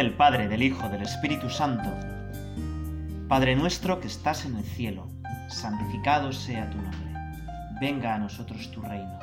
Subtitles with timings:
[0.00, 1.90] del Padre, del Hijo, del Espíritu Santo.
[3.28, 5.10] Padre nuestro que estás en el cielo,
[5.50, 7.12] santificado sea tu nombre.
[7.82, 9.18] Venga a nosotros tu reino.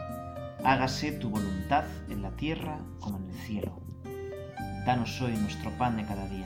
[0.63, 3.81] Hágase tu voluntad en la tierra como en el cielo.
[4.85, 6.45] Danos hoy nuestro pan de cada día.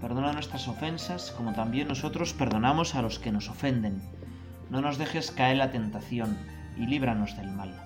[0.00, 4.00] Perdona nuestras ofensas como también nosotros perdonamos a los que nos ofenden.
[4.70, 6.38] No nos dejes caer la tentación
[6.78, 7.78] y líbranos del mal.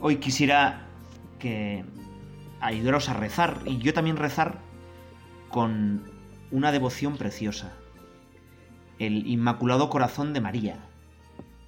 [0.00, 0.86] Hoy quisiera
[1.40, 1.84] que
[2.64, 4.58] ayudaros a rezar y yo también rezar
[5.50, 6.10] con
[6.50, 7.74] una devoción preciosa,
[8.98, 10.78] el Inmaculado Corazón de María.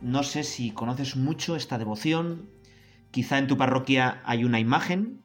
[0.00, 2.48] No sé si conoces mucho esta devoción,
[3.10, 5.22] quizá en tu parroquia hay una imagen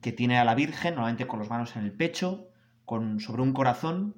[0.00, 2.48] que tiene a la Virgen, normalmente con las manos en el pecho,
[2.84, 4.16] con, sobre un corazón,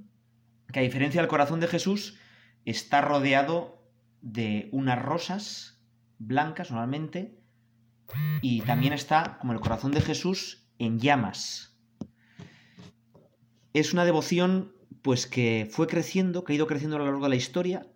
[0.73, 2.19] que a diferencia del corazón de Jesús,
[2.65, 3.83] está rodeado
[4.23, 5.83] de unas rosas
[6.19, 7.39] blancas normalmente,
[8.41, 11.77] y también está, como el corazón de Jesús, en llamas.
[13.73, 14.73] Es una devoción
[15.03, 17.87] pues que fue creciendo, que ha ido creciendo a lo largo de la historia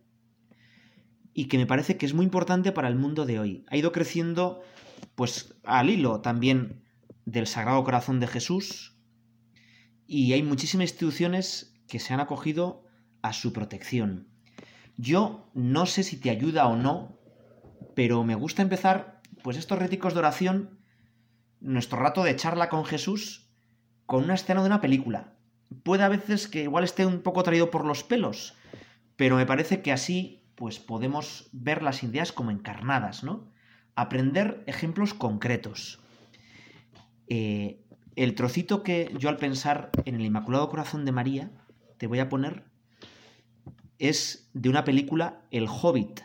[1.32, 3.64] y que me parece que es muy importante para el mundo de hoy.
[3.68, 4.60] Ha ido creciendo
[5.14, 6.84] pues al hilo también
[7.24, 8.98] del Sagrado Corazón de Jesús
[10.06, 12.84] y hay muchísimas instituciones que se han acogido
[13.22, 14.28] a su protección.
[14.96, 17.18] Yo no sé si te ayuda o no,
[17.94, 20.77] pero me gusta empezar pues estos réticos de oración,
[21.60, 23.48] nuestro rato de charla con Jesús,
[24.06, 25.34] con una escena de una película.
[25.82, 28.56] Puede a veces que igual esté un poco traído por los pelos,
[29.16, 33.52] pero me parece que así pues podemos ver las ideas como encarnadas, ¿no?
[33.94, 36.00] Aprender ejemplos concretos.
[37.28, 37.84] Eh,
[38.16, 41.52] el trocito que yo al pensar en el Inmaculado Corazón de María
[41.98, 42.64] te voy a poner
[43.98, 46.20] es de una película El Hobbit,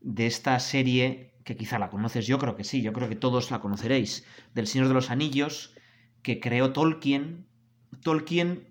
[0.00, 3.52] de esta serie que quizá la conoces, yo creo que sí, yo creo que todos
[3.52, 5.76] la conoceréis, del Señor de los Anillos,
[6.22, 7.46] que creó Tolkien.
[8.02, 8.66] Tolkien,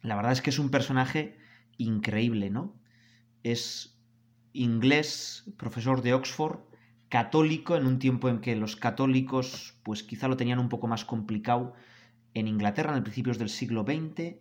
[0.00, 1.36] la verdad es que es un personaje
[1.76, 2.80] increíble, ¿no?
[3.42, 4.00] Es
[4.52, 6.60] inglés, profesor de Oxford,
[7.08, 11.04] católico, en un tiempo en que los católicos, pues quizá lo tenían un poco más
[11.04, 11.74] complicado
[12.32, 14.36] en Inglaterra, en principios del siglo XX.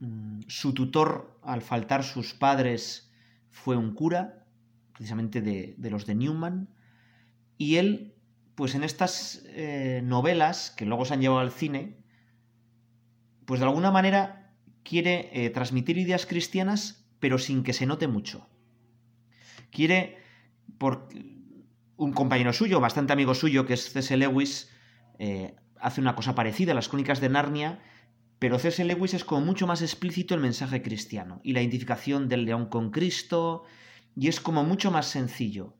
[0.00, 3.12] Mm, su tutor, al faltar sus padres,
[3.50, 4.46] fue un cura,
[4.94, 6.70] precisamente de, de los de Newman.
[7.58, 8.14] Y él,
[8.54, 11.98] pues en estas eh, novelas que luego se han llevado al cine,
[13.44, 14.54] pues de alguna manera
[14.84, 18.48] quiere eh, transmitir ideas cristianas, pero sin que se note mucho.
[19.70, 20.18] Quiere,
[20.78, 21.08] por
[21.96, 24.16] un compañero suyo, bastante amigo suyo, que es C.S.
[24.16, 24.70] Lewis,
[25.18, 27.82] eh, hace una cosa parecida, las crónicas de Narnia,
[28.38, 28.84] pero C.S.
[28.84, 32.90] Lewis es como mucho más explícito el mensaje cristiano y la identificación del león con
[32.90, 33.64] Cristo,
[34.14, 35.77] y es como mucho más sencillo.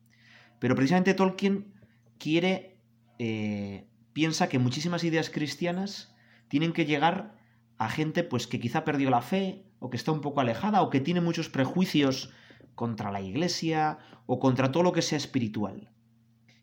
[0.58, 1.72] Pero precisamente Tolkien
[2.18, 2.80] quiere,
[3.18, 6.14] eh, piensa que muchísimas ideas cristianas
[6.48, 7.36] tienen que llegar
[7.78, 10.90] a gente pues que quizá perdió la fe o que está un poco alejada o
[10.90, 12.32] que tiene muchos prejuicios
[12.74, 15.90] contra la iglesia o contra todo lo que sea espiritual.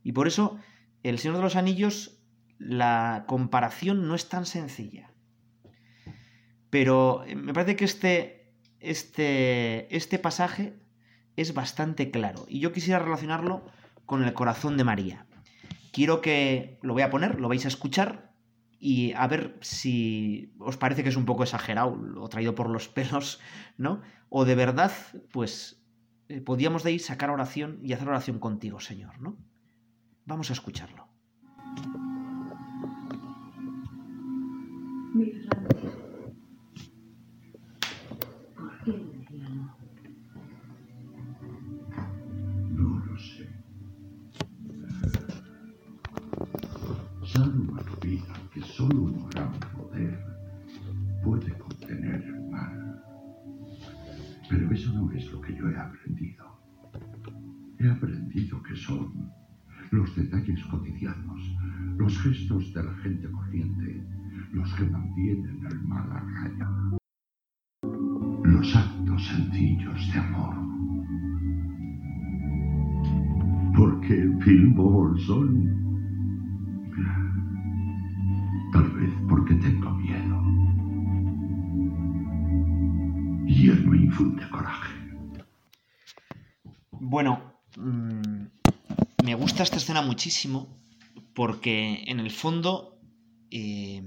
[0.03, 0.57] Y por eso,
[1.03, 2.19] El Señor de los Anillos,
[2.57, 5.11] la comparación no es tan sencilla.
[6.69, 10.78] Pero eh, me parece que este, este, este pasaje
[11.35, 12.45] es bastante claro.
[12.47, 13.66] Y yo quisiera relacionarlo
[14.05, 15.25] con el corazón de María.
[15.91, 18.31] Quiero que lo voy a poner, lo vais a escuchar
[18.79, 22.88] y a ver si os parece que es un poco exagerado o traído por los
[22.95, 23.39] pelos,
[23.77, 24.01] ¿no?
[24.29, 24.91] O de verdad,
[25.31, 25.81] pues
[26.29, 29.38] eh, podíamos de ahí sacar oración y hacer oración contigo, Señor, ¿no?
[30.25, 31.07] Vamos a escucharlo.
[55.70, 56.46] He aprendido.
[57.79, 59.32] He aprendido que son
[59.91, 61.41] los detalles cotidianos,
[61.97, 64.03] los gestos de la gente corriente,
[64.52, 66.70] los que mantienen el mal a raya.
[68.44, 70.56] Los actos sencillos de amor.
[73.76, 74.16] Porque
[74.46, 74.76] Bill
[75.26, 75.85] son
[78.76, 80.41] Tal vez porque tengo miedo.
[83.47, 85.04] Y él me infunde coraje.
[87.07, 88.47] Bueno, mm,
[89.23, 90.75] me gusta esta escena muchísimo
[91.35, 92.99] porque en el fondo
[93.52, 94.02] eh,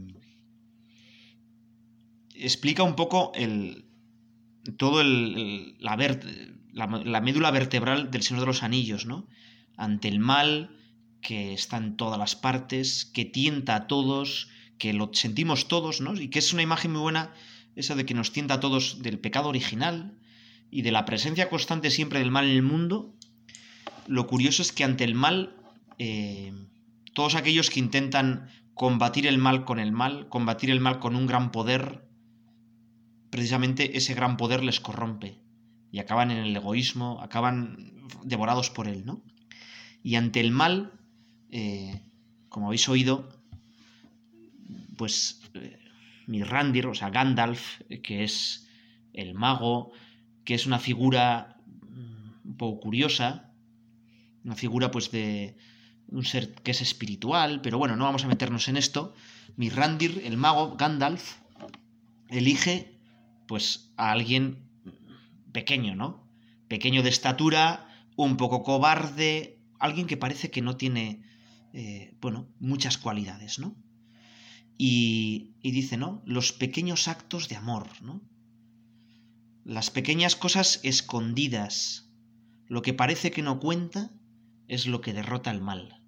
[2.35, 3.85] explica un poco el,
[4.79, 5.97] todo el, la,
[6.73, 9.29] la, médula vertebral del Señor de los Anillos, ¿no?
[9.77, 10.77] Ante el mal,
[11.21, 16.21] que está en todas las partes, que tienta a todos, que lo sentimos todos, ¿no?
[16.21, 17.33] Y que es una imagen muy buena
[17.77, 20.18] esa de que nos tienta a todos del pecado original
[20.71, 23.15] y de la presencia constante siempre del mal en el mundo.
[24.07, 25.57] Lo curioso es que ante el mal,
[25.99, 26.53] eh,
[27.15, 31.27] todos aquellos que intentan combatir el mal con el mal, combatir el mal con un
[31.27, 32.09] gran poder,
[33.31, 35.41] precisamente ese gran poder les corrompe
[35.91, 37.93] y acaban en el egoísmo, acaban
[38.25, 39.23] devorados por él, ¿no?
[40.03, 40.93] Y ante el mal,
[41.51, 42.03] eh,
[42.49, 43.29] como habéis oído,
[44.97, 45.79] pues eh,
[46.27, 48.69] Mirrandir, o sea, Gandalf, que es
[49.13, 49.93] el mago,
[50.49, 51.61] que es una figura
[51.91, 53.53] mm, un poco curiosa,
[54.45, 55.59] una figura pues de
[56.07, 59.13] un ser que es espiritual, pero bueno, no vamos a meternos en esto.
[59.57, 61.35] Mirrandir, el mago, Gandalf,
[62.31, 62.99] elige
[63.47, 64.71] pues a alguien
[65.53, 66.27] pequeño, ¿no?
[66.67, 67.87] Pequeño de estatura,
[68.17, 71.25] un poco cobarde, alguien que parece que no tiene,
[71.75, 73.77] eh, bueno, muchas cualidades, ¿no?
[74.79, 76.23] Y, y, dice, ¿no?
[76.25, 78.23] Los pequeños actos de amor, ¿no?
[79.69, 82.09] Las pequeñas cosas escondidas.
[82.69, 84.11] Lo que parece que no cuenta
[84.67, 86.01] es lo que derrota el mal.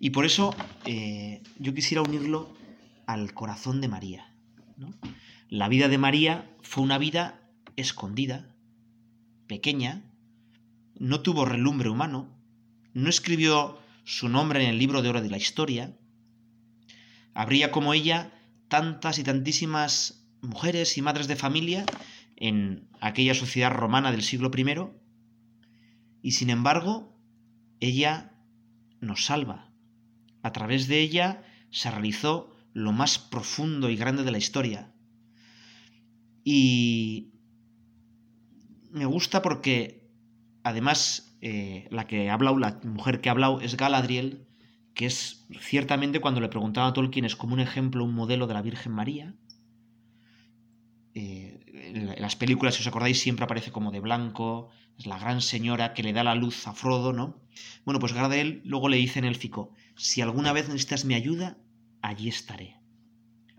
[0.00, 0.56] Y por eso
[0.86, 2.56] eh, yo quisiera unirlo
[3.06, 4.34] al corazón de María.
[5.50, 7.38] La vida de María fue una vida
[7.76, 8.56] escondida,
[9.46, 10.10] pequeña,
[10.98, 12.34] no tuvo relumbre humano,
[12.94, 15.98] no escribió su nombre en el libro de oro de la historia.
[17.34, 18.32] Habría como ella
[18.68, 21.84] tantas y tantísimas mujeres y madres de familia
[22.40, 24.90] en aquella sociedad romana del siglo I,
[26.22, 27.16] y sin embargo,
[27.80, 28.32] ella
[29.00, 29.72] nos salva.
[30.42, 34.92] A través de ella se realizó lo más profundo y grande de la historia.
[36.44, 37.32] Y
[38.90, 40.08] me gusta porque
[40.62, 44.46] además eh, la que ha la mujer que ha hablado es Galadriel,
[44.94, 48.54] que es ciertamente cuando le preguntaba a Tolkien es como un ejemplo, un modelo de
[48.54, 49.34] la Virgen María.
[51.20, 55.40] Eh, en las películas, si os acordáis, siempre aparece como de blanco, es la gran
[55.40, 57.42] señora que le da la luz a Frodo, ¿no?
[57.84, 61.58] Bueno, pues Galadriel luego le dice en élfico, si alguna vez necesitas mi ayuda,
[62.02, 62.76] allí estaré.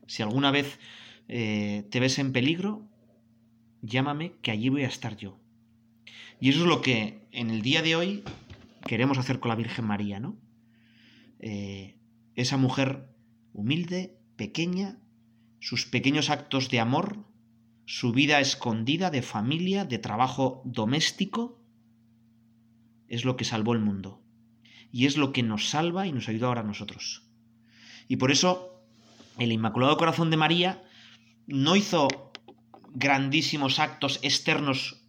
[0.08, 0.80] Si alguna vez
[1.28, 2.88] eh, te ves en peligro,
[3.82, 5.38] llámame que allí voy a estar yo.
[6.40, 8.24] Y eso es lo que en el día de hoy
[8.88, 10.38] queremos hacer con la Virgen María, ¿no?
[11.40, 11.98] Eh,
[12.36, 13.10] esa mujer
[13.52, 14.98] humilde, pequeña,
[15.60, 17.26] sus pequeños actos de amor,
[17.90, 21.60] su vida escondida de familia, de trabajo doméstico,
[23.08, 24.22] es lo que salvó el mundo.
[24.92, 27.24] Y es lo que nos salva y nos ayuda ahora a nosotros.
[28.08, 28.86] Y por eso
[29.40, 30.84] el Inmaculado Corazón de María
[31.48, 32.08] no hizo
[32.94, 35.02] grandísimos actos externos,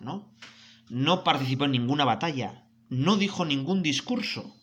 [0.00, 0.34] ¿no?
[0.90, 4.56] No participó en ninguna batalla, no dijo ningún discurso.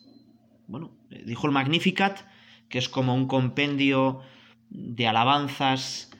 [0.66, 2.20] Bueno, dijo el Magnificat,
[2.68, 4.20] que es como un compendio
[4.68, 6.11] de alabanzas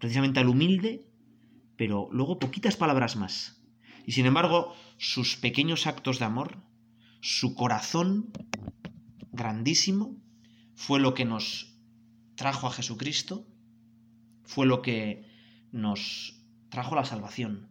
[0.00, 1.06] precisamente al humilde,
[1.76, 3.62] pero luego poquitas palabras más.
[4.06, 6.58] Y sin embargo, sus pequeños actos de amor,
[7.20, 8.32] su corazón
[9.30, 10.16] grandísimo,
[10.74, 11.76] fue lo que nos
[12.34, 13.46] trajo a Jesucristo,
[14.42, 15.28] fue lo que
[15.70, 17.68] nos trajo la salvación.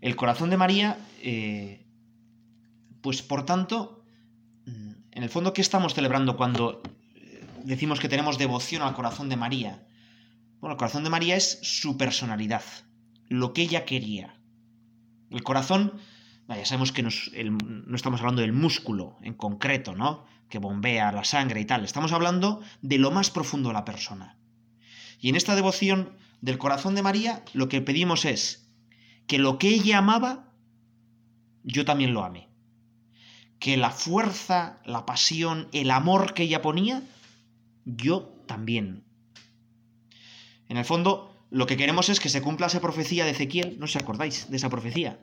[0.00, 1.86] El corazón de María, eh,
[3.00, 4.04] pues por tanto,
[4.66, 6.82] en el fondo, ¿qué estamos celebrando cuando
[7.14, 9.86] eh, decimos que tenemos devoción al corazón de María?
[10.62, 12.62] Bueno, el corazón de María es su personalidad,
[13.28, 14.38] lo que ella quería.
[15.28, 15.94] El corazón,
[16.46, 20.24] ya sabemos que no estamos hablando del músculo en concreto, ¿no?
[20.48, 21.82] Que bombea la sangre y tal.
[21.84, 24.38] Estamos hablando de lo más profundo de la persona.
[25.18, 28.70] Y en esta devoción del corazón de María, lo que pedimos es
[29.26, 30.52] que lo que ella amaba,
[31.64, 32.48] yo también lo ame.
[33.58, 37.02] Que la fuerza, la pasión, el amor que ella ponía,
[37.84, 39.02] yo también.
[40.72, 43.84] En el fondo, lo que queremos es que se cumpla esa profecía de Ezequiel, no
[43.84, 45.20] os acordáis de esa profecía,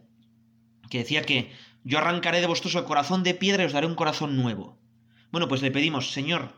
[0.92, 1.52] que decía que
[1.84, 4.78] yo arrancaré de vosotros el corazón de piedra y os daré un corazón nuevo.
[5.32, 6.54] Bueno, pues le pedimos, Señor,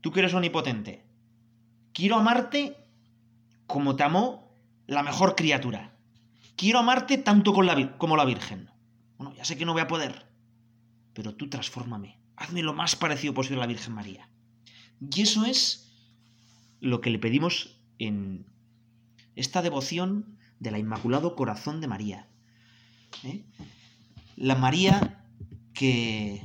[0.00, 1.04] tú que eres omnipotente,
[1.92, 2.76] quiero amarte
[3.66, 4.54] como te amó
[4.86, 5.98] la mejor criatura.
[6.54, 8.70] Quiero amarte tanto como la Virgen.
[9.18, 10.24] Bueno, ya sé que no voy a poder,
[11.14, 12.16] pero tú transfórmame.
[12.36, 14.30] Hazme lo más parecido posible a la Virgen María.
[15.00, 15.89] Y eso es
[16.80, 18.46] lo que le pedimos en
[19.36, 22.28] esta devoción del Inmaculado Corazón de María.
[23.24, 23.44] ¿eh?
[24.36, 25.24] La María
[25.72, 26.42] que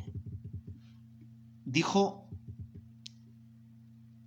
[1.65, 2.29] dijo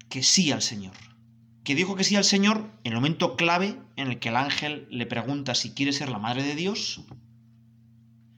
[0.08, 0.94] que sí al Señor
[1.68, 4.88] que dijo que sí al Señor en el momento clave en el que el ángel
[4.90, 7.02] le pregunta si quiere ser la madre de Dios,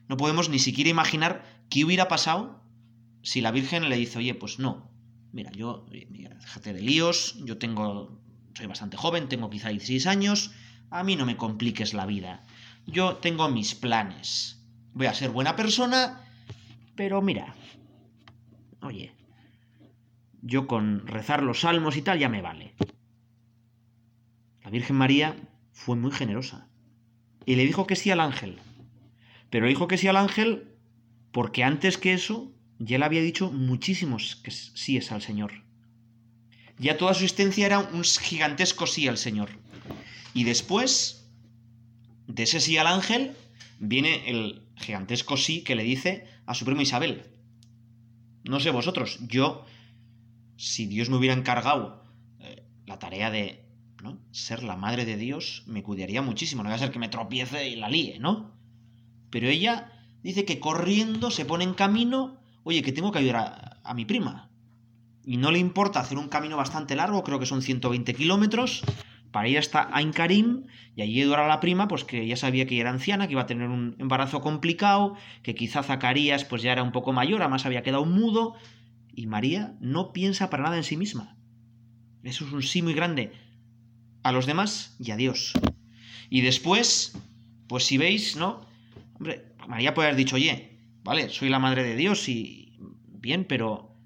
[0.09, 2.61] no podemos ni siquiera imaginar ¿qué hubiera pasado
[3.23, 4.90] si la Virgen le dice, oye, pues no,
[5.33, 8.21] mira, yo, mira, déjate de líos, yo tengo,
[8.55, 10.53] soy bastante joven, tengo quizá 16 años,
[10.91, 12.45] a mí no me compliques la vida,
[12.87, 16.25] yo tengo mis planes, voy a ser buena persona,
[16.97, 17.55] pero mira,
[18.83, 19.15] oye,
[20.43, 22.75] yo con rezar los salmos y tal ya me vale.
[24.65, 25.37] La Virgen María
[25.73, 26.69] fue muy generosa
[27.47, 28.59] y le dijo que sí al ángel.
[29.51, 30.77] Pero dijo que sí al ángel
[31.33, 35.53] porque antes que eso ya le había dicho muchísimos que sí es al Señor.
[36.79, 39.51] Ya toda su existencia era un gigantesco sí al Señor.
[40.33, 41.31] Y después
[42.27, 43.37] de ese sí al ángel
[43.79, 47.25] viene el gigantesco sí que le dice a su primo Isabel.
[48.45, 49.67] No sé vosotros, yo,
[50.57, 52.03] si Dios me hubiera encargado
[52.39, 53.63] eh, la tarea de
[54.03, 54.19] ¿no?
[54.31, 56.63] ser la madre de Dios, me cuidaría muchísimo.
[56.63, 58.59] No va a ser que me tropiece y la líe, ¿no?
[59.29, 63.95] Pero ella dice que corriendo se pone en camino, oye, que tengo que ayudar a,
[63.95, 64.51] mi prima.
[65.25, 68.83] Y no le importa hacer un camino bastante largo, creo que son 120 kilómetros,
[69.31, 70.65] para ir hasta Ain Karim
[70.97, 73.43] y allí ayudar a la prima, pues que ya sabía que era anciana, que iba
[73.43, 77.67] a tener un embarazo complicado, que quizá Zacarías pues ya era un poco mayor, además
[77.67, 78.55] había quedado mudo,
[79.15, 81.37] y María no piensa para nada en sí misma.
[82.23, 83.33] Eso es un sí muy grande.
[84.23, 85.55] A los demás y a Dios.
[86.29, 87.17] Y después,
[87.67, 88.67] pues si veis, ¿no?
[89.15, 90.70] Hombre, María puede haber dicho, oye,
[91.11, 93.97] vale, soy la madre de Dios y bien, pero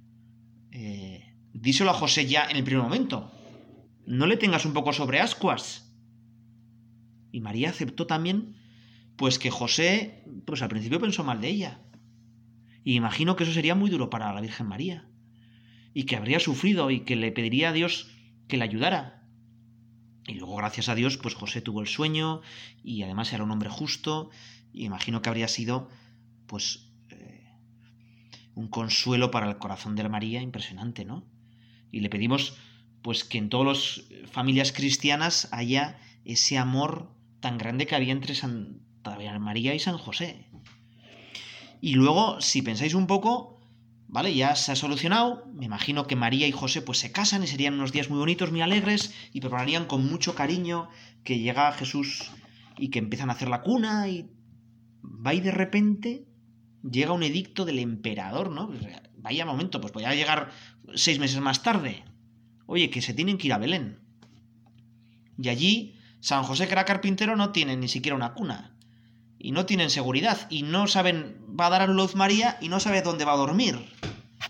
[0.71, 3.31] eh, díselo a José ya en el primer momento.
[4.07, 5.95] No le tengas un poco sobre ascuas.
[7.31, 8.57] Y María aceptó también,
[9.17, 11.83] pues que José, pues al principio pensó mal de ella.
[12.85, 15.07] Y imagino que eso sería muy duro para la Virgen María.
[15.93, 18.09] Y que habría sufrido y que le pediría a Dios
[18.49, 19.29] que le ayudara.
[20.27, 22.41] Y luego, gracias a Dios, pues José tuvo el sueño
[22.83, 24.31] y además era un hombre justo
[24.73, 25.89] imagino que habría sido,
[26.47, 26.84] pues,
[28.55, 31.25] un consuelo para el corazón de la María impresionante, ¿no?
[31.91, 32.57] Y le pedimos,
[33.03, 38.35] pues, que en todas las familias cristianas haya ese amor tan grande que había entre
[38.35, 40.49] Santa María y San José.
[41.81, 43.61] Y luego, si pensáis un poco,
[44.09, 44.35] ¿vale?
[44.35, 45.45] Ya se ha solucionado.
[45.53, 48.51] Me imagino que María y José pues se casan y serían unos días muy bonitos,
[48.51, 50.89] muy alegres y prepararían con mucho cariño
[51.25, 52.31] que llega Jesús
[52.79, 54.31] y que empiezan a hacer la cuna y
[55.03, 56.25] va y de repente
[56.91, 58.71] llega un edicto del emperador, ¿no?
[59.17, 60.51] Vaya momento, pues podría llegar
[60.95, 62.05] seis meses más tarde.
[62.67, 64.01] Oye, que se tienen que ir a Belén.
[65.39, 68.77] Y allí, San José, que era carpintero, no tiene ni siquiera una cuna.
[69.39, 70.47] Y no tienen seguridad.
[70.51, 73.39] Y no saben, va a dar a luz María y no sabe dónde va a
[73.39, 73.79] dormir.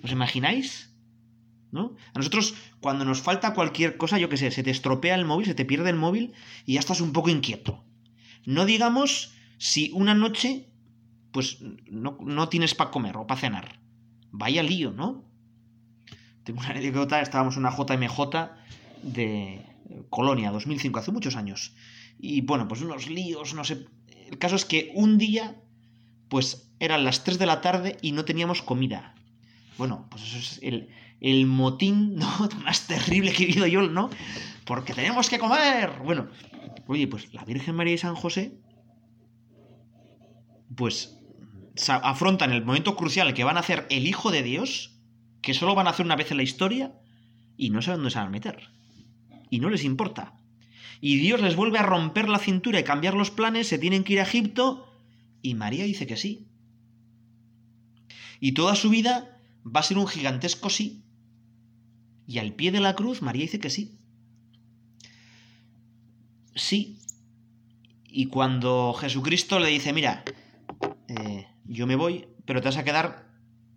[0.03, 0.91] ¿Os imagináis?
[1.71, 1.97] ¿No?
[2.13, 5.47] A nosotros, cuando nos falta cualquier cosa, yo qué sé, se te estropea el móvil,
[5.47, 6.33] se te pierde el móvil
[6.67, 7.85] y ya estás un poco inquieto.
[8.45, 10.69] No digamos si una noche,
[11.35, 11.59] pues
[11.91, 13.81] no, tienes para comer o para cenar.
[14.31, 15.25] Vaya lío, ¿no?
[16.45, 18.21] Tengo una anécdota, estábamos en una JMJ
[19.03, 19.61] de
[20.11, 21.75] Colonia, 2005, hace muchos años.
[22.21, 23.85] Y bueno, pues unos líos, no sé.
[24.31, 25.61] El caso es que un día,
[26.29, 29.17] pues eran las 3 de la tarde y no teníamos comida.
[29.77, 30.89] Bueno, pues eso es el,
[31.21, 32.49] el motín ¿no?
[32.63, 34.09] más terrible que he vivido yo, ¿no?
[34.65, 35.99] Porque tenemos que comer.
[36.05, 36.29] Bueno,
[36.87, 38.57] oye, pues la Virgen María y San José
[40.75, 41.19] pues
[41.89, 44.93] afrontan el momento crucial que van a hacer el Hijo de Dios,
[45.43, 46.93] que solo van a hacer una vez en la historia,
[47.57, 48.71] y no saben dónde se van a meter.
[49.51, 50.35] Y no les importa.
[51.01, 54.15] Y Dios les vuelve a romper la cintura y cambiar los planes, se tienen que
[54.15, 54.91] ir a Egipto,
[55.43, 56.47] y María dice que sí.
[58.41, 61.05] Y toda su vida va a ser un gigantesco sí.
[62.27, 63.99] Y al pie de la cruz María dice que sí.
[66.55, 66.99] Sí.
[68.09, 70.25] Y cuando Jesucristo le dice, mira,
[71.09, 73.29] eh, yo me voy, pero te vas a quedar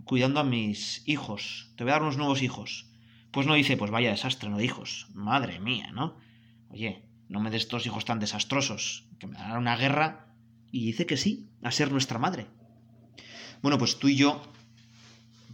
[0.04, 2.88] cuidando a mis hijos, te voy a dar unos nuevos hijos.
[3.32, 6.18] Pues no dice, pues vaya desastre, no de hijos, madre mía, ¿no?
[6.70, 10.34] Oye, no me des estos hijos tan desastrosos, que me darán una guerra,
[10.72, 12.48] y dice que sí, a ser nuestra madre.
[13.62, 14.42] Bueno, pues tú y yo,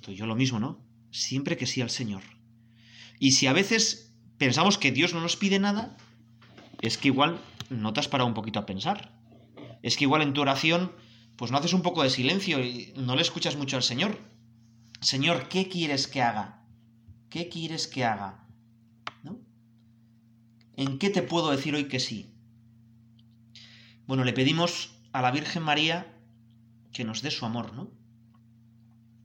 [0.01, 0.79] tú y yo lo mismo, ¿no?
[1.11, 2.21] Siempre que sí al Señor.
[3.19, 5.97] Y si a veces pensamos que Dios no nos pide nada,
[6.81, 9.13] es que igual no te has parado un poquito a pensar.
[9.81, 10.91] Es que igual en tu oración
[11.35, 14.17] pues no haces un poco de silencio y no le escuchas mucho al Señor.
[15.01, 16.65] Señor, ¿qué quieres que haga?
[17.29, 18.47] ¿Qué quieres que haga?
[19.23, 19.39] ¿No?
[20.75, 22.33] ¿En qué te puedo decir hoy que sí?
[24.05, 26.15] Bueno, le pedimos a la Virgen María
[26.91, 27.91] que nos dé su amor, ¿no?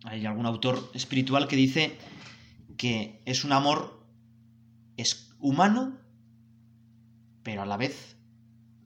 [0.05, 1.99] Hay algún autor espiritual que dice
[2.77, 4.07] que es un amor
[4.97, 5.99] es humano,
[7.43, 8.17] pero a la vez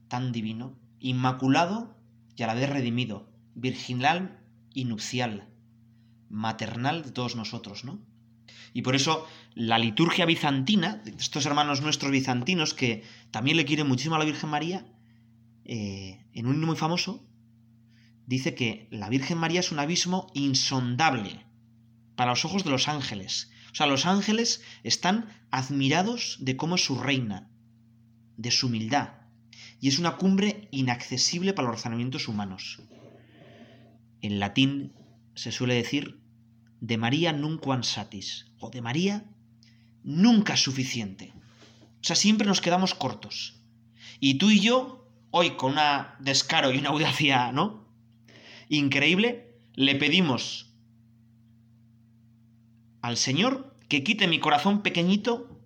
[0.09, 2.02] tan divino, inmaculado
[2.37, 4.41] y a la vez redimido, virginal
[4.75, 5.49] y nupcial,
[6.29, 8.01] maternal de todos nosotros, ¿no?
[8.75, 14.15] Y por eso la liturgia bizantina, estos hermanos nuestros bizantinos que también le quieren muchísimo
[14.17, 14.87] a la Virgen María,
[15.65, 17.29] eh, en un himno muy famoso,
[18.27, 21.45] dice que la Virgen María es un abismo insondable
[22.17, 23.51] para los ojos de los ángeles.
[23.73, 27.51] O sea, los ángeles están admirados de cómo es su reina,
[28.37, 29.22] de su humildad,
[29.83, 32.81] y es una cumbre inaccesible para los razonamientos humanos.
[34.21, 34.93] En latín
[35.35, 36.21] se suele decir
[36.81, 39.25] de María nunquam satis, o de María
[40.05, 41.33] nunca suficiente.
[42.01, 43.61] O sea, siempre nos quedamos cortos.
[44.21, 47.85] Y tú y yo, hoy con una descaro y una audacia, ¿no?
[48.69, 50.77] Increíble, le pedimos
[53.01, 55.61] al Señor que quite mi corazón pequeñito,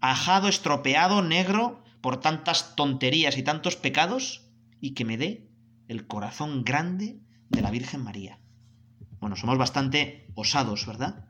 [0.00, 4.46] ajado, estropeado, negro, por tantas tonterías y tantos pecados,
[4.80, 5.50] y que me dé
[5.88, 8.38] el corazón grande de la Virgen María.
[9.18, 11.28] Bueno, somos bastante osados, ¿verdad?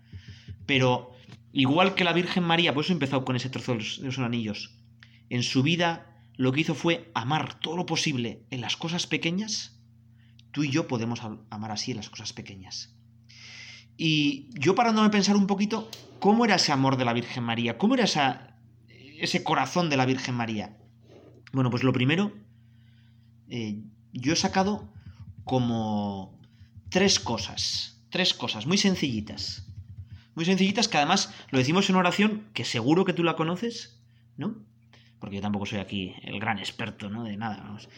[0.67, 1.13] Pero
[1.51, 4.77] igual que la Virgen María, por eso he empezado con ese trozo de los, anillos,
[5.31, 9.81] en su vida lo que hizo fue amar todo lo posible en las cosas pequeñas,
[10.51, 12.95] tú y yo podemos amar así en las cosas pequeñas.
[13.97, 17.79] Y yo parándome a pensar un poquito, ¿cómo era ese amor de la Virgen María?
[17.79, 18.56] ¿Cómo era esa,
[19.19, 20.77] ese corazón de la Virgen María?
[21.53, 22.33] Bueno, pues lo primero,
[23.49, 23.83] eh,
[24.13, 24.93] yo he sacado
[25.45, 26.39] como
[26.91, 29.67] tres cosas, tres cosas muy sencillitas.
[30.35, 34.03] Muy sencillitas que además lo decimos en oración, que seguro que tú la conoces,
[34.37, 34.57] ¿no?
[35.19, 37.25] Porque yo tampoco soy aquí el gran experto, ¿no?
[37.25, 37.89] De nada, vamos.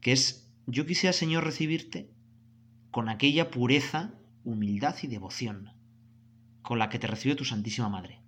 [0.00, 2.08] Que es, yo quisiera, Señor, recibirte
[2.90, 4.14] con aquella pureza,
[4.44, 5.72] humildad y devoción
[6.62, 8.21] con la que te recibe tu Santísima Madre.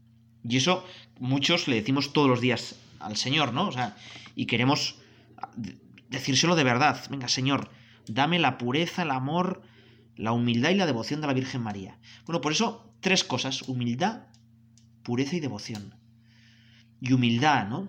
[0.46, 0.84] Y eso
[1.18, 3.68] muchos le decimos todos los días al Señor, ¿no?
[3.68, 3.96] O sea,
[4.34, 4.96] y queremos
[6.08, 7.00] decírselo de verdad.
[7.10, 7.70] Venga, Señor,
[8.06, 9.62] dame la pureza, el amor,
[10.16, 11.98] la humildad y la devoción de la Virgen María.
[12.26, 14.26] Bueno, por eso tres cosas, humildad,
[15.02, 15.94] pureza y devoción.
[17.00, 17.88] Y humildad, ¿no?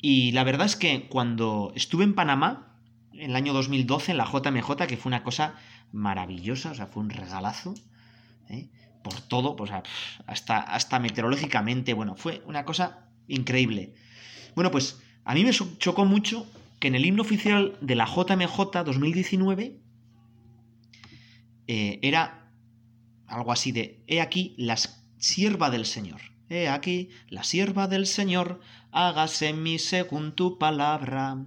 [0.00, 2.76] Y la verdad es que cuando estuve en Panamá,
[3.12, 5.54] en el año 2012, en la JMJ, que fue una cosa
[5.92, 7.74] maravillosa, o sea, fue un regalazo,
[8.48, 8.68] ¿eh?
[9.08, 9.70] Por todo, pues
[10.26, 13.94] hasta, meteorológicamente, bueno, fue una cosa increíble.
[14.54, 16.46] Bueno, pues a mí me chocó mucho
[16.78, 19.80] que en el himno oficial de la JMJ 2019
[21.66, 22.52] eh, era
[23.26, 24.76] algo así de, he aquí la
[25.18, 26.20] sierva del Señor.
[26.48, 31.44] He aquí la sierva del Señor, hágase en mí según tu palabra.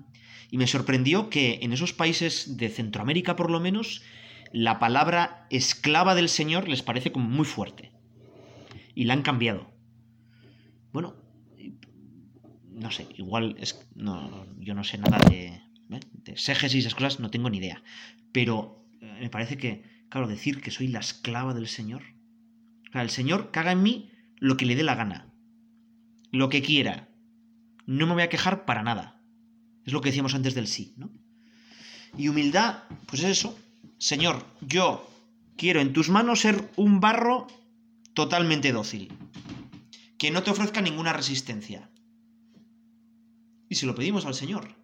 [0.51, 4.03] Y me sorprendió que en esos países de Centroamérica por lo menos,
[4.53, 7.91] la palabra esclava del Señor les parece como muy fuerte.
[8.93, 9.71] Y la han cambiado.
[10.91, 11.15] Bueno,
[12.69, 15.99] no sé, igual es, no, yo no sé nada de, ¿eh?
[16.13, 17.83] de y esas cosas, no tengo ni idea.
[18.31, 22.03] Pero eh, me parece que, claro, decir que soy la esclava del Señor.
[22.93, 25.31] El Señor caga en mí lo que le dé la gana.
[26.31, 27.09] Lo que quiera.
[27.85, 29.21] No me voy a quejar para nada.
[29.85, 31.09] Es lo que decíamos antes del sí, ¿no?
[32.17, 33.57] Y humildad, pues es eso.
[34.01, 35.07] Señor, yo
[35.57, 37.45] quiero en tus manos ser un barro
[38.15, 39.13] totalmente dócil.
[40.17, 41.87] Que no te ofrezca ninguna resistencia
[43.69, 44.75] y se lo pedimos al Señor.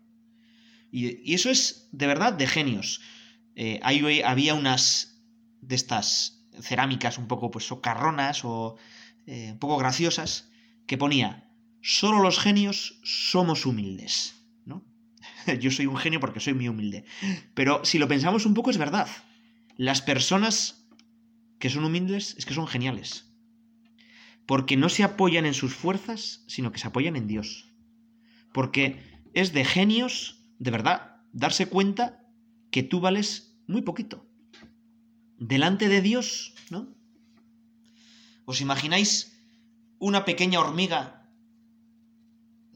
[0.91, 3.01] Y, eso es de verdad de genios.
[3.55, 5.19] Eh, ahí había unas
[5.61, 8.77] de estas cerámicas un poco pues socarronas o
[9.25, 10.51] eh, un poco graciosas
[10.85, 11.49] que ponía,
[11.81, 14.36] solo los genios somos humildes.
[15.59, 17.05] Yo soy un genio porque soy muy humilde.
[17.53, 19.07] Pero si lo pensamos un poco es verdad.
[19.75, 20.87] Las personas
[21.59, 23.31] que son humildes es que son geniales.
[24.45, 27.73] Porque no se apoyan en sus fuerzas, sino que se apoyan en Dios.
[28.53, 29.01] Porque
[29.33, 32.23] es de genios, de verdad, darse cuenta
[32.71, 34.25] que tú vales muy poquito.
[35.37, 36.95] Delante de Dios, ¿no?
[38.45, 39.37] ¿Os imagináis
[39.99, 41.29] una pequeña hormiga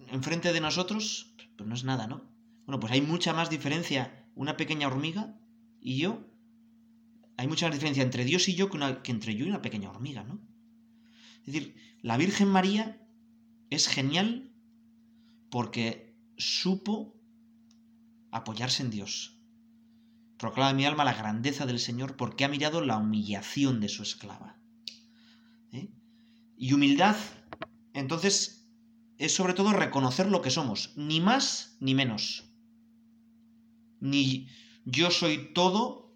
[0.09, 1.33] enfrente de nosotros?
[1.55, 2.30] Pues no es nada, ¿no?
[2.71, 5.37] Bueno, pues hay mucha más diferencia una pequeña hormiga
[5.81, 6.25] y yo.
[7.35, 9.89] Hay mucha más diferencia entre Dios y yo que, que entre yo y una pequeña
[9.89, 10.39] hormiga, ¿no?
[11.41, 13.05] Es decir, la Virgen María
[13.69, 14.53] es genial
[15.49, 17.19] porque supo
[18.31, 19.37] apoyarse en Dios.
[20.37, 24.61] Proclama mi alma la grandeza del Señor porque ha mirado la humillación de su esclava.
[25.73, 25.91] ¿Eh?
[26.55, 27.17] Y humildad,
[27.91, 28.65] entonces,
[29.17, 32.47] es sobre todo reconocer lo que somos, ni más ni menos.
[34.01, 34.47] Ni
[34.83, 36.13] yo soy todo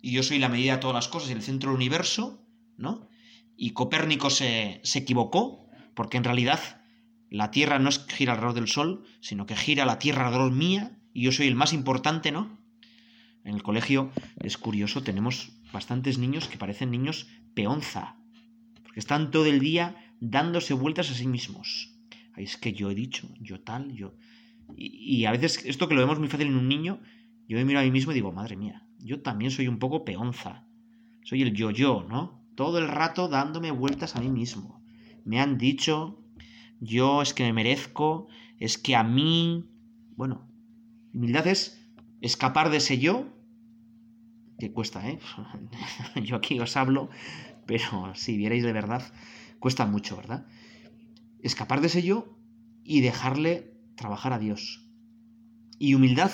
[0.00, 3.08] y yo soy la medida de todas las cosas y el centro del universo, ¿no?
[3.56, 6.82] Y Copérnico se, se equivocó, porque en realidad
[7.30, 10.98] la Tierra no es gira alrededor del Sol, sino que gira la Tierra alrededor mía
[11.12, 12.58] y yo soy el más importante, ¿no?
[13.44, 18.16] En el colegio es curioso, tenemos bastantes niños que parecen niños peonza,
[18.82, 21.94] porque están todo el día dándose vueltas a sí mismos.
[22.36, 24.14] Es que yo he dicho, yo tal, yo...
[24.76, 27.00] Y, a veces esto que lo vemos muy fácil en un niño,
[27.48, 30.04] yo me miro a mí mismo y digo, madre mía, yo también soy un poco
[30.04, 30.66] peonza.
[31.24, 32.44] Soy el yo-yo, ¿no?
[32.54, 34.82] Todo el rato dándome vueltas a mí mismo.
[35.24, 36.22] Me han dicho,
[36.80, 38.28] yo es que me merezco,
[38.58, 39.68] es que a mí...
[40.16, 40.48] Bueno,
[41.14, 41.82] humildad es
[42.20, 43.28] escapar de ese yo,
[44.58, 45.18] que cuesta, ¿eh?
[46.22, 47.08] yo aquí os hablo,
[47.66, 49.02] pero si vierais de verdad,
[49.58, 50.46] cuesta mucho, ¿verdad?
[51.40, 52.38] Escapar de ese yo
[52.84, 54.88] y dejarle trabajar a Dios.
[55.78, 56.30] Y humildad,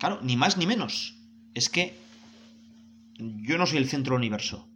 [0.00, 1.14] claro, ni más ni menos.
[1.54, 1.96] Es que
[3.18, 4.68] yo no soy el centro del universo,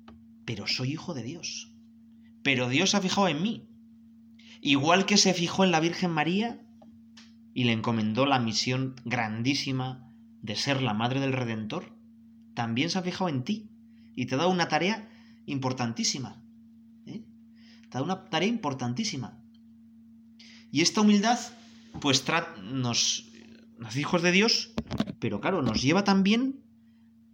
[0.44, 1.72] pero soy hijo de Dios.
[2.42, 3.66] Pero Dios se ha fijado en mí.
[4.60, 6.60] Igual que se fijó en la Virgen María
[7.54, 10.10] y le encomendó la misión grandísima
[10.42, 11.96] de ser la madre del Redentor,
[12.52, 13.70] también se ha fijado en ti
[14.14, 15.08] y te ha dado una tarea
[15.46, 16.42] importantísima.
[17.06, 17.22] ¿eh?
[17.88, 19.38] Te ha dado una tarea importantísima.
[20.70, 21.38] Y esta humildad,
[22.00, 22.24] pues
[22.62, 23.30] nos,
[23.78, 24.73] nos hijos de Dios,
[25.24, 26.60] pero claro, nos lleva también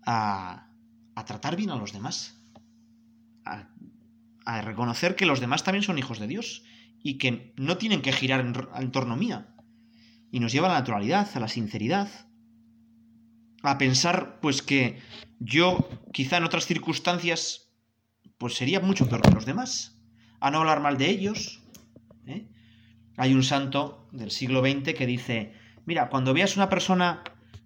[0.06, 0.68] a,
[1.16, 2.40] a tratar bien a los demás.
[3.44, 3.66] A,
[4.62, 6.62] reconocer que los demás también son hijos de Dios
[7.02, 9.56] y que no tienen que girar en, en torno mía.
[10.30, 12.08] Y nos lleva a la naturalidad, a la sinceridad,
[13.64, 15.00] a pensar pues que
[15.40, 17.72] yo quizá en otras circunstancias
[18.38, 20.00] pues sería mucho peor que los demás,
[20.38, 21.60] a no hablar mal de ellos.
[22.26, 22.46] ¿eh?
[23.16, 25.54] Hay un santo del siglo XX que dice,
[25.86, 27.24] mira, cuando veas una persona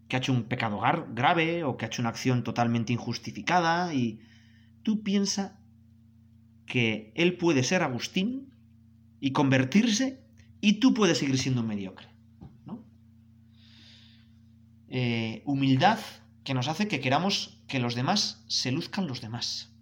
[0.09, 0.81] que ha hecho un pecado
[1.15, 4.21] grave o que ha hecho una acción totalmente injustificada y
[4.83, 5.59] tú piensa
[6.67, 8.53] que él puede ser Agustín
[9.21, 10.23] y convertirse
[10.61, 12.09] y tú puedes seguir siendo un mediocre.
[14.89, 15.99] Eh, humildad
[16.45, 19.75] que nos hace que queramos que los demás se luzcan los demás.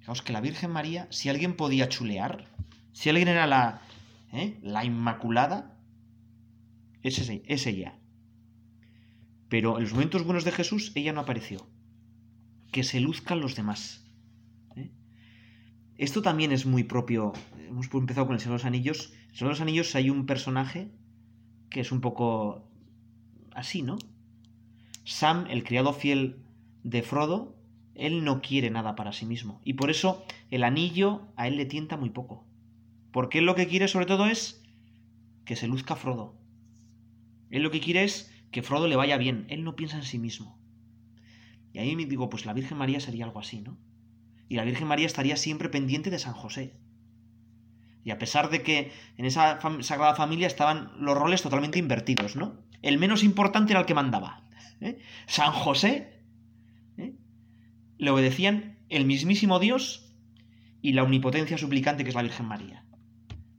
[0.00, 2.44] Fijaos que la Virgen María, si alguien podía chulear,
[2.92, 3.80] si alguien era la,
[4.32, 4.58] ¿eh?
[4.62, 5.78] la Inmaculada,
[7.02, 7.66] es, ese, es.
[9.54, 11.64] Pero en los momentos buenos de Jesús, ella no apareció.
[12.72, 14.04] Que se luzcan los demás.
[14.74, 14.90] ¿eh?
[15.96, 17.32] Esto también es muy propio.
[17.68, 19.12] Hemos empezado con el Señor de los Anillos.
[19.12, 20.90] En el Señor de los Anillos hay un personaje
[21.70, 22.68] que es un poco
[23.52, 23.96] así, ¿no?
[25.04, 26.42] Sam, el criado fiel
[26.82, 27.54] de Frodo,
[27.94, 29.60] él no quiere nada para sí mismo.
[29.62, 32.44] Y por eso el anillo a él le tienta muy poco.
[33.12, 34.64] Porque él lo que quiere sobre todo es
[35.44, 36.34] que se luzca Frodo.
[37.50, 39.46] Él lo que quiere es que Frodo le vaya bien.
[39.48, 40.56] Él no piensa en sí mismo.
[41.72, 43.76] Y ahí me digo, pues la Virgen María sería algo así, ¿no?
[44.48, 46.76] Y la Virgen María estaría siempre pendiente de San José.
[48.04, 52.62] Y a pesar de que en esa Sagrada Familia estaban los roles totalmente invertidos, ¿no?
[52.80, 54.44] el menos importante era el que mandaba.
[54.80, 55.00] ¿eh?
[55.26, 56.20] San José
[56.96, 57.16] ¿eh?
[57.98, 60.14] le obedecían el mismísimo Dios
[60.80, 62.84] y la omnipotencia suplicante que es la Virgen María.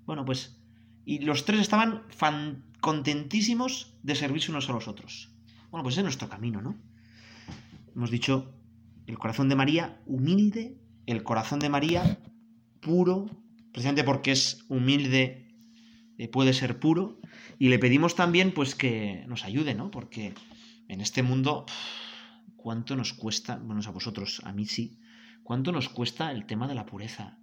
[0.05, 0.57] Bueno, pues,
[1.03, 2.03] y los tres estaban
[2.85, 5.31] contentísimos de servirse unos a los otros.
[5.71, 6.77] Bueno, pues es nuestro camino, ¿no?
[7.95, 8.53] Hemos dicho
[9.07, 12.19] el corazón de María humilde, el corazón de María
[12.81, 13.25] puro,
[13.71, 15.47] precisamente porque es humilde,
[16.19, 17.19] eh, puede ser puro,
[17.57, 19.89] y le pedimos también pues que nos ayude, ¿no?
[19.89, 20.35] Porque
[20.87, 21.65] en este mundo,
[22.55, 24.99] ¿cuánto nos cuesta, bueno, a vosotros, a mí sí,
[25.41, 27.39] cuánto nos cuesta el tema de la pureza?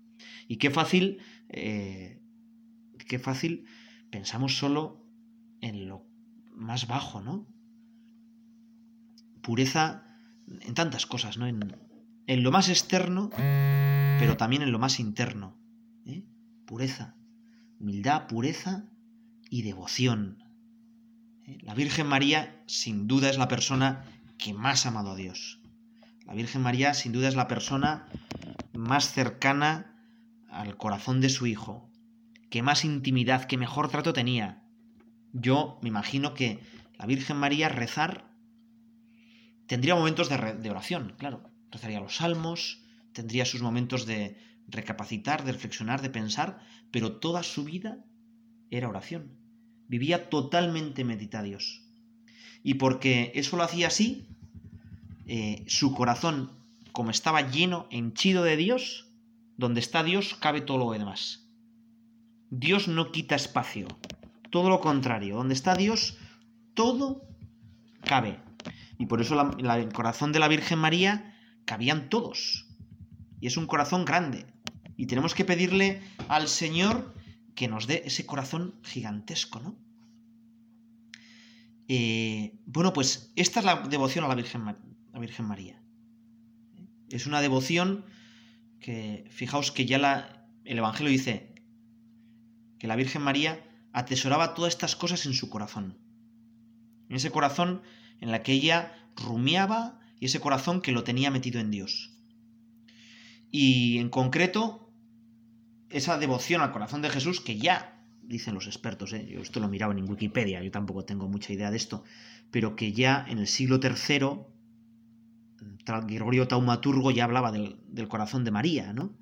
[0.47, 2.23] Y qué fácil, eh,
[3.09, 3.67] qué fácil
[4.09, 5.02] pensamos solo
[5.63, 6.07] en lo
[6.55, 7.49] más bajo, ¿no?
[9.41, 10.05] Pureza
[10.61, 11.47] en tantas cosas, ¿no?
[11.47, 11.75] En,
[12.27, 15.59] en lo más externo, pero también en lo más interno.
[16.07, 16.25] ¿eh?
[16.67, 17.17] Pureza,
[17.79, 18.85] humildad, pureza
[19.51, 20.43] y devoción.
[21.47, 21.59] ¿Eh?
[21.63, 24.05] La Virgen María sin duda es la persona
[24.39, 25.61] que más ha amado a Dios.
[26.27, 28.07] La Virgen María sin duda es la persona
[28.73, 29.97] más cercana
[30.49, 31.91] al corazón de su Hijo,
[32.51, 34.62] que más intimidad, que mejor trato tenía.
[35.33, 36.61] Yo me imagino que
[36.99, 38.31] la Virgen María rezar
[39.67, 41.51] tendría momentos de, oración, claro.
[41.71, 44.37] Rezaría los salmos, tendría sus momentos de
[44.69, 48.05] recapacitar, de reflexionar, de pensar, pero toda su vida
[48.71, 49.43] era oración
[49.93, 51.83] vivía totalmente medita Dios.
[52.63, 54.27] Y porque eso lo hacía así,
[55.27, 56.51] eh, su corazón,
[56.93, 59.11] como estaba lleno, henchido de Dios,
[59.59, 61.47] donde está Dios cabe todo lo demás.
[62.49, 63.87] Dios no quita espacio,
[64.53, 66.19] todo lo contrario, donde está Dios,
[66.75, 67.27] todo
[68.05, 68.39] cabe.
[68.99, 71.35] Y por eso el corazón de la Virgen María
[71.65, 72.67] cabían todos.
[73.41, 74.47] Y es un corazón grande.
[74.99, 77.15] Y tenemos que pedirle al Señor
[77.55, 79.75] que nos dé ese corazón gigantesco, ¿no?
[81.89, 85.83] Eh, bueno, pues esta es la devoción a la Virgen, María.
[87.09, 88.05] Es una devoción
[88.81, 91.55] que, fijaos que ya el Evangelio dice
[92.79, 95.99] que la Virgen María atesoraba todas estas cosas en su corazón.
[97.09, 97.83] En ese corazón
[98.21, 102.17] en la que ella rumiaba y ese corazón que lo tenía metido en Dios.
[103.51, 104.91] Y en concreto,
[105.91, 109.29] esa devoción al corazón de Jesús que ya, dicen los expertos, ¿eh?
[109.29, 112.05] yo esto lo miraba en Wikipedia, yo tampoco tengo mucha idea de esto,
[112.51, 114.47] pero que ya en el siglo III,
[116.07, 119.13] Gregorio Taumaturgo ya hablaba del, del corazón de María, ¿no?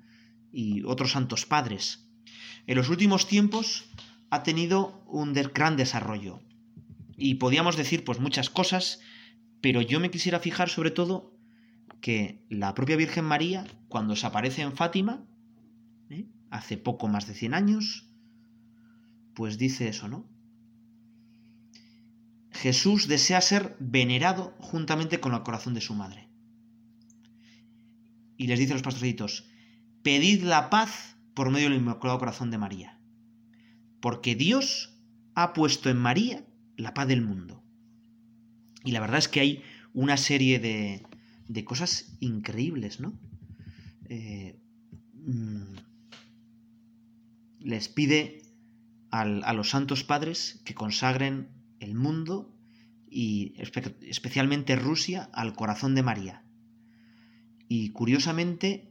[0.51, 2.07] Y otros santos padres.
[2.67, 3.89] En los últimos tiempos
[4.31, 6.41] ha tenido un gran desarrollo.
[7.17, 9.01] Y podíamos decir pues muchas cosas,
[9.61, 11.37] pero yo me quisiera fijar sobre todo
[11.99, 15.27] que la propia Virgen María, cuando se aparece en Fátima,
[16.09, 16.25] ¿eh?
[16.49, 18.07] hace poco más de 100 años,
[19.35, 20.27] pues dice eso, ¿no?
[22.51, 26.29] Jesús desea ser venerado juntamente con el corazón de su madre.
[28.37, 29.49] Y les dice a los pastorcitos,
[30.03, 33.00] pedid la paz por medio del Inmaculado Corazón de María,
[34.01, 34.97] porque Dios
[35.35, 37.63] ha puesto en María la paz del mundo.
[38.83, 41.03] Y la verdad es que hay una serie de,
[41.47, 43.13] de cosas increíbles, ¿no?
[44.09, 44.59] Eh,
[45.13, 45.75] mm,
[47.59, 48.41] les pide
[49.11, 52.55] a los santos padres que consagren el mundo
[53.09, 56.45] y especialmente Rusia al corazón de María.
[57.67, 58.90] Y curiosamente,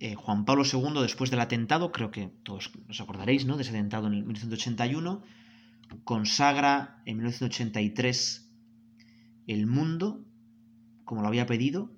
[0.00, 3.56] eh, Juan Pablo II, después del atentado, creo que todos os acordaréis, ¿no?
[3.56, 5.22] De ese atentado en 1981,
[6.04, 8.50] consagra en 1983
[9.46, 10.24] el mundo
[11.08, 11.90] como lo había pedido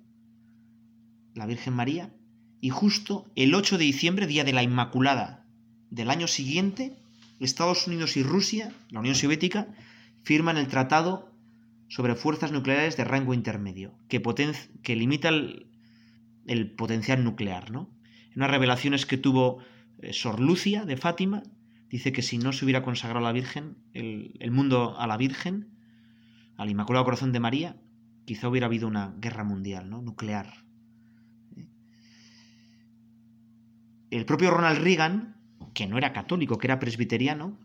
[1.35, 2.13] la Virgen María,
[2.61, 5.45] y justo el 8 de diciembre, día de la Inmaculada
[5.89, 6.95] del año siguiente,
[7.41, 9.67] Estados Unidos y Rusia, la Unión Soviética,
[10.23, 11.29] firman el Tratado
[11.89, 14.21] sobre Fuerzas Nucleares de Rango Intermedio, que,
[14.81, 15.67] que limita el,
[16.75, 17.71] potencial nuclear.
[17.71, 17.89] ¿no?
[18.31, 19.59] En unas revelaciones que tuvo
[19.99, 21.43] eh, Sor Lucia de Fátima,
[21.89, 25.17] dice que si no se hubiera consagrado a la Virgen, el, el mundo a la
[25.17, 25.69] Virgen,
[26.57, 27.81] al Inmaculado Corazón de María,
[28.25, 30.01] quizá hubiera habido una guerra mundial, ¿no?
[30.01, 30.63] Nuclear.
[34.09, 35.37] El propio Ronald Reagan,
[35.73, 37.57] que no era católico, que era presbiteriano,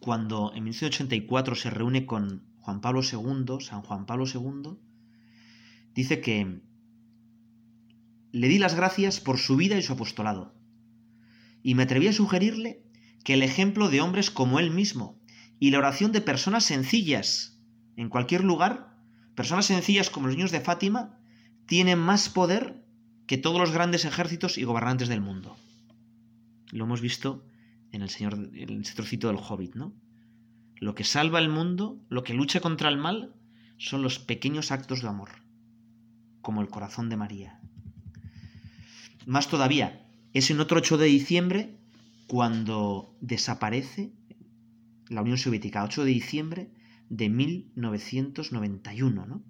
[0.00, 4.76] cuando en 1984 se reúne con Juan Pablo II, San Juan Pablo II,
[5.94, 6.60] dice que
[8.32, 10.54] le di las gracias por su vida y su apostolado,
[11.62, 12.82] y me atreví a sugerirle
[13.24, 15.20] que el ejemplo de hombres como él mismo
[15.58, 17.58] y la oración de personas sencillas
[17.96, 18.88] en cualquier lugar
[19.38, 21.16] Personas sencillas como los niños de Fátima
[21.66, 22.84] tienen más poder
[23.28, 25.56] que todos los grandes ejércitos y gobernantes del mundo.
[26.72, 27.46] Lo hemos visto
[27.92, 29.94] en el señor, el trocito del Hobbit, ¿no?
[30.74, 33.32] Lo que salva el mundo, lo que lucha contra el mal,
[33.76, 35.30] son los pequeños actos de amor,
[36.40, 37.60] como el corazón de María.
[39.28, 41.76] Más todavía, es en otro 8 de diciembre
[42.28, 44.14] cuando desaparece
[45.10, 46.70] la Unión Soviética, 8 de diciembre
[47.10, 49.42] de 1991, ¿no?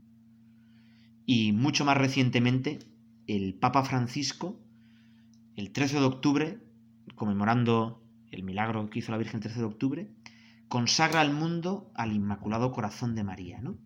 [1.27, 2.81] Y mucho más recientemente,
[3.29, 4.61] el Papa Francisco,
[5.55, 6.59] el 13 de octubre,
[7.15, 10.11] conmemorando el milagro que hizo la Virgen el 13 de octubre,
[10.67, 13.79] consagra al mundo al Inmaculado Corazón de María, ¿no?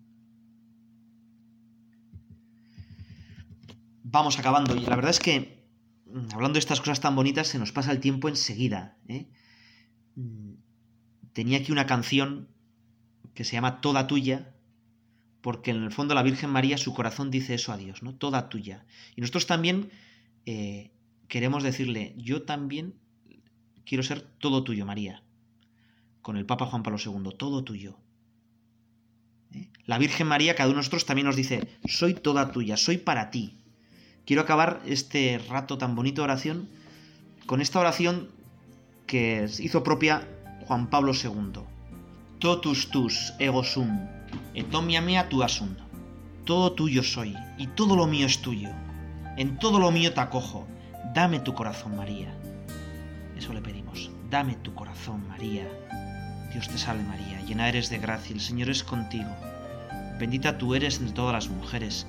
[4.05, 5.62] Vamos acabando, y la verdad es que,
[6.33, 8.96] hablando de estas cosas tan bonitas, se nos pasa el tiempo enseguida.
[9.09, 9.27] ¿eh?
[10.16, 10.55] Mm,
[11.33, 12.48] tenía aquí una canción
[13.35, 14.53] que se llama Toda Tuya,
[15.42, 18.14] porque en el fondo la Virgen María, su corazón dice eso a Dios, ¿no?
[18.14, 18.87] Toda tuya.
[19.16, 19.90] Y nosotros también
[20.46, 20.92] eh,
[21.29, 22.94] queremos decirle, yo también
[23.85, 25.25] quiero ser todo tuyo, María,
[26.22, 27.98] con el Papa Juan Pablo II, todo tuyo.
[29.53, 29.68] ¿Eh?
[29.85, 33.31] La Virgen María, cada uno de nosotros también nos dice, soy toda tuya, soy para
[33.31, 33.62] ti.
[34.26, 36.68] Quiero acabar este rato tan bonito de oración
[37.46, 38.28] con esta oración
[39.06, 40.28] que hizo propia
[40.66, 41.62] Juan Pablo II
[42.42, 44.00] totus tus ego sum,
[44.52, 45.76] et omnia mea tu asum.
[46.44, 48.70] Todo tuyo soy, y todo lo mío es tuyo.
[49.37, 50.66] En todo lo mío te acojo.
[51.14, 52.35] Dame tu corazón, María.
[53.38, 54.11] Eso le pedimos.
[54.28, 55.68] Dame tu corazón, María.
[56.52, 59.30] Dios te salve, María, llena eres de gracia, el Señor es contigo.
[60.18, 62.08] Bendita tú eres entre todas las mujeres,